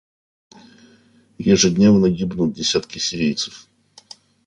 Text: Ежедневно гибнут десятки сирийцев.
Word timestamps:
Ежедневно 1.37 2.09
гибнут 2.09 2.53
десятки 2.53 2.97
сирийцев. 2.97 3.67